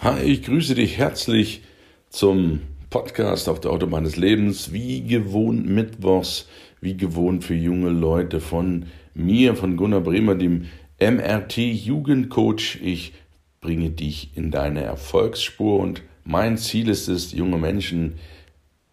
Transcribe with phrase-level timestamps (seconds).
[0.00, 1.64] Hi, ich grüße dich herzlich
[2.08, 4.72] zum Podcast auf der Autobahn des Lebens.
[4.72, 6.46] Wie gewohnt Mittwochs,
[6.80, 10.66] wie gewohnt für junge Leute von mir, von Gunnar Bremer, dem
[11.00, 12.78] MRT Jugendcoach.
[12.80, 13.12] Ich
[13.60, 18.20] bringe dich in deine Erfolgsspur und mein Ziel ist es, junge Menschen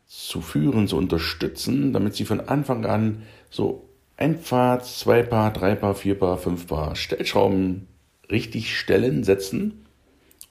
[0.07, 3.87] zu führen, zu unterstützen, damit sie von Anfang an so
[4.17, 7.85] ein Paar, zwei Paar, drei Paar, vier Paar, fünf Paar Stellschrauben
[8.31, 9.84] richtig stellen, setzen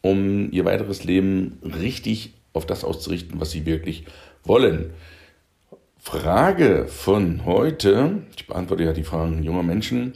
[0.05, 4.05] um ihr weiteres Leben richtig auf das auszurichten, was sie wirklich
[4.45, 4.91] wollen.
[5.99, 10.13] Frage von heute, ich beantworte ja die Fragen junger Menschen,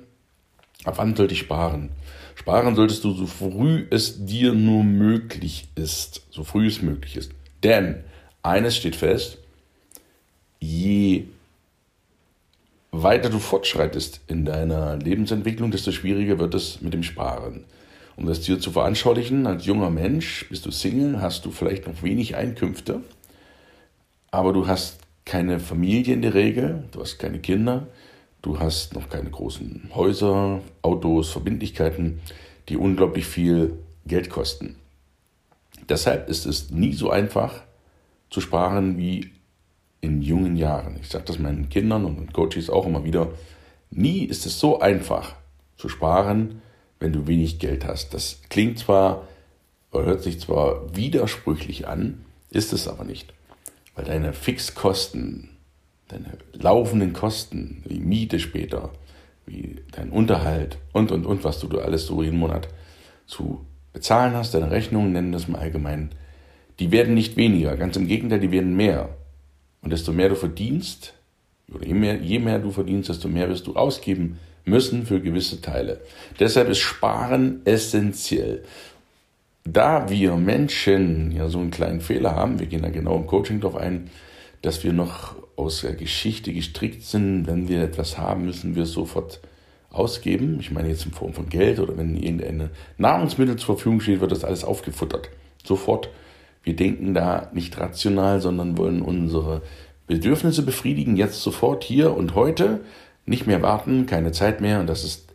[0.85, 1.89] ab wann sollte ich sparen?
[2.35, 7.33] Sparen solltest du so früh es dir nur möglich ist, so früh es möglich ist.
[7.63, 8.05] Denn
[8.43, 9.39] eines steht fest,
[10.61, 11.25] je
[12.93, 17.65] weiter du fortschreitest in deiner Lebensentwicklung, desto schwieriger wird es mit dem Sparen.
[18.19, 22.03] Um das dir zu veranschaulichen, als junger Mensch bist du Single, hast du vielleicht noch
[22.03, 23.03] wenig Einkünfte,
[24.33, 27.87] aber du hast keine Familie in der Regel, du hast keine Kinder,
[28.43, 32.19] du hast noch keine großen Häuser, Autos, Verbindlichkeiten,
[32.69, 34.75] die unglaublich viel Geld kosten.
[35.89, 37.63] Deshalb ist es nie so einfach
[38.31, 39.31] zu sparen wie
[40.01, 40.99] in jungen Jahren.
[41.01, 43.29] Ich sage das meinen Kindern und Coaches auch immer wieder.
[43.93, 45.37] Nie ist es so einfach
[45.77, 46.63] zu sparen,
[47.01, 48.15] wenn du wenig Geld hast.
[48.15, 49.27] Das klingt zwar
[49.93, 53.33] oder hört sich zwar widersprüchlich an, ist es aber nicht.
[53.95, 55.51] Weil deine Fixkosten,
[56.09, 58.91] deine laufenden Kosten, wie Miete später,
[59.47, 62.69] wie dein Unterhalt und, und, und, was du alles so jeden Monat
[63.27, 66.11] zu bezahlen hast, deine Rechnungen, nennen das mal allgemein,
[66.79, 69.17] die werden nicht weniger, ganz im Gegenteil, die werden mehr.
[69.81, 71.15] Und desto mehr du verdienst,
[71.81, 76.01] je mehr, je mehr du verdienst, desto mehr wirst du ausgeben müssen für gewisse Teile.
[76.39, 78.63] Deshalb ist Sparen essentiell.
[79.65, 83.61] Da wir Menschen ja so einen kleinen Fehler haben, wir gehen da genau im Coaching
[83.61, 84.11] drauf ein,
[84.63, 88.93] dass wir noch aus der Geschichte gestrickt sind, wenn wir etwas haben, müssen wir es
[88.93, 89.41] sofort
[89.91, 90.59] ausgeben.
[90.61, 94.33] Ich meine jetzt in Form von Geld oder wenn irgendeine Nahrungsmittel zur Verfügung steht, wird
[94.33, 95.29] das alles aufgefuttert.
[95.65, 96.11] Sofort.
[96.63, 99.63] Wir denken da nicht rational, sondern wollen unsere
[100.09, 102.81] Bedürfnisse befriedigen, jetzt sofort, hier und heute
[103.27, 104.81] nicht mehr warten, keine Zeit mehr.
[104.81, 105.33] Und das ist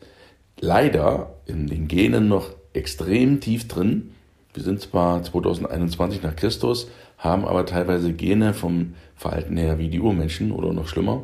[0.59, 4.11] leider in den Genen noch extrem tief drin.
[4.53, 9.99] Wir sind zwar 2021 nach Christus, haben aber teilweise Gene vom Verhalten her wie die
[9.99, 11.23] Urmenschen oder noch schlimmer.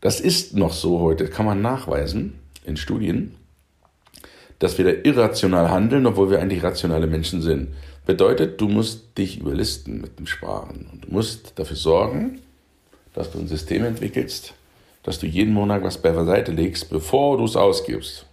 [0.00, 2.34] Das ist noch so heute, kann man nachweisen
[2.64, 3.34] in Studien,
[4.58, 7.68] dass wir da irrational handeln, obwohl wir eigentlich rationale Menschen sind.
[8.06, 12.40] Bedeutet, du musst dich überlisten mit dem Sparen und du musst dafür sorgen,
[13.14, 14.52] dass du ein System entwickelst,
[15.02, 18.26] dass du jeden Monat was beiseite legst, bevor du es ausgibst.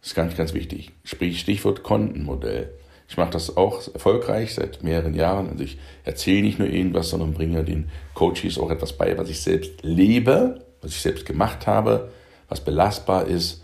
[0.00, 0.92] Das ist ganz, ganz wichtig.
[1.02, 2.70] Sprich, Stichwort Kontenmodell.
[3.08, 5.48] Ich mache das auch erfolgreich seit mehreren Jahren.
[5.48, 9.40] Also ich erzähle nicht nur irgendwas, sondern bringe den Coaches auch etwas bei, was ich
[9.40, 12.12] selbst lebe, was ich selbst gemacht habe,
[12.48, 13.62] was belastbar ist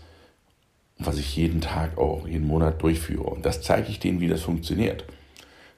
[0.97, 3.23] was ich jeden Tag auch, jeden Monat durchführe.
[3.23, 5.05] Und das zeige ich denen, wie das funktioniert.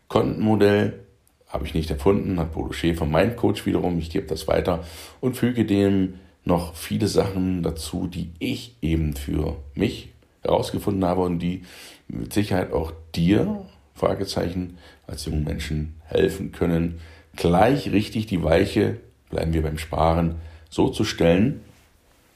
[0.07, 0.99] Kontenmodell
[1.47, 3.97] habe ich nicht erfunden, hat Bodo Schäfer, mein Coach wiederum.
[3.99, 4.83] Ich gebe das weiter
[5.21, 10.09] und füge dem noch viele Sachen dazu, die ich eben für mich
[10.43, 11.63] herausgefunden habe und die
[12.07, 16.99] mit Sicherheit auch dir, Fragezeichen, als jungen Menschen helfen können,
[17.35, 18.97] gleich richtig die Weiche,
[19.29, 20.35] bleiben wir beim Sparen,
[20.69, 21.61] so zu stellen,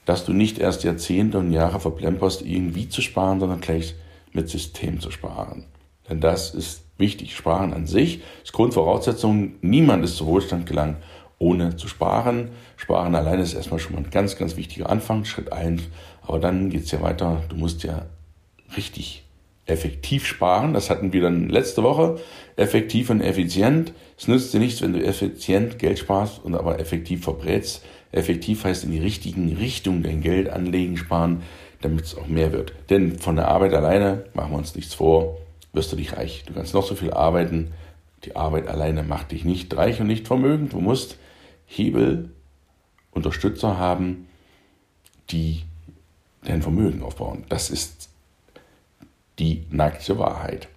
[0.05, 3.95] dass du nicht erst Jahrzehnte und Jahre verplemperst, irgendwie zu sparen, sondern gleich
[4.33, 5.65] mit System zu sparen.
[6.09, 7.35] Denn das ist wichtig.
[7.35, 9.53] Sparen an sich ist Grundvoraussetzung.
[9.61, 10.97] Niemand ist zu Wohlstand gelangt,
[11.37, 12.49] ohne zu sparen.
[12.77, 15.83] Sparen alleine ist erstmal schon mal ein ganz, ganz wichtiger Anfang, Schritt eins.
[16.21, 17.43] Aber dann geht es ja weiter.
[17.49, 18.05] Du musst ja
[18.75, 19.23] richtig
[19.65, 20.73] effektiv sparen.
[20.73, 22.19] Das hatten wir dann letzte Woche.
[22.55, 23.93] Effektiv und effizient.
[24.17, 27.83] Es nützt dir nichts, wenn du effizient Geld sparst und aber effektiv verbrätst.
[28.11, 31.43] Effektiv heißt in die richtigen Richtung dein Geld anlegen, sparen,
[31.81, 32.73] damit es auch mehr wird.
[32.89, 35.37] Denn von der Arbeit alleine, machen wir uns nichts vor,
[35.73, 36.43] wirst du dich reich.
[36.45, 37.71] Du kannst noch so viel arbeiten.
[38.25, 40.73] Die Arbeit alleine macht dich nicht reich und nicht vermögend.
[40.73, 41.17] Du musst
[41.65, 42.29] Hebel,
[43.11, 44.27] Unterstützer haben,
[45.29, 45.63] die
[46.43, 47.45] dein Vermögen aufbauen.
[47.49, 48.09] Das ist
[49.39, 50.67] die nackte Wahrheit.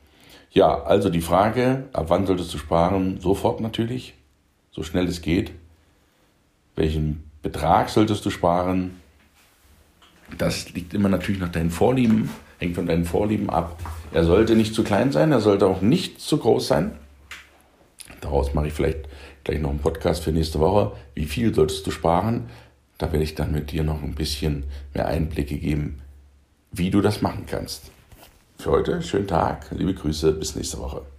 [0.50, 3.20] Ja, also die Frage, ab wann solltest du sparen?
[3.20, 4.14] Sofort natürlich,
[4.70, 5.50] so schnell es geht.
[6.76, 9.00] Welchen Betrag solltest du sparen?
[10.38, 13.78] Das liegt immer natürlich nach deinen Vorlieben, hängt von deinen Vorlieben ab.
[14.12, 16.92] Er sollte nicht zu klein sein, er sollte auch nicht zu groß sein.
[18.20, 19.08] Daraus mache ich vielleicht
[19.42, 20.92] gleich noch einen Podcast für nächste Woche.
[21.14, 22.48] Wie viel solltest du sparen?
[22.98, 24.64] Da werde ich dann mit dir noch ein bisschen
[24.94, 26.00] mehr Einblicke geben,
[26.72, 27.90] wie du das machen kannst.
[28.58, 29.02] Für heute.
[29.02, 31.13] Schönen Tag, liebe Grüße, bis nächste Woche.